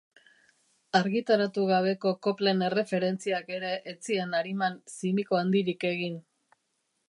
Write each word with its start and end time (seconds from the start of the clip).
Argitaratu 0.99 1.65
gabeko 1.71 2.13
koplen 2.27 2.65
erreferentziak 2.69 3.53
ere 3.59 3.75
ez 3.95 3.97
zien 4.09 4.35
ariman 4.41 4.81
zimiko 4.97 5.41
handirik 5.45 5.91
egin. 5.95 6.21